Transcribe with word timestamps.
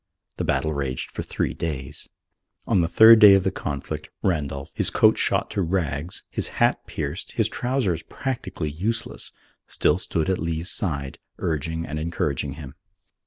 The 0.37 0.43
battle 0.43 0.73
raged 0.73 1.11
for 1.11 1.21
three 1.21 1.53
days. 1.53 2.09
On 2.65 2.81
the 2.81 2.87
third 2.87 3.19
day 3.19 3.35
of 3.35 3.43
the 3.43 3.51
conflict, 3.51 4.09
Randolph, 4.23 4.71
his 4.73 4.89
coat 4.89 5.15
shot 5.19 5.51
to 5.51 5.61
rags, 5.61 6.23
his 6.31 6.47
hat 6.57 6.87
pierced, 6.87 7.33
his 7.33 7.47
trousers 7.47 8.01
practically 8.01 8.71
useless, 8.71 9.31
still 9.67 9.99
stood 9.99 10.27
at 10.27 10.39
Lee's 10.39 10.71
side, 10.71 11.19
urging 11.37 11.85
and 11.85 11.99
encouraging 11.99 12.53
him. 12.53 12.73